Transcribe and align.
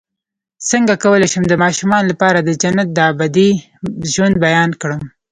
څنګه 0.69 0.93
کولی 1.03 1.27
شم 1.33 1.43
د 1.47 1.53
ماشومانو 1.63 2.09
لپاره 2.11 2.39
د 2.41 2.49
جنت 2.61 2.87
د 2.93 2.99
ابدي 3.11 3.49
ژوند 4.13 4.35
بیان 4.45 4.69
کړم 4.81 5.01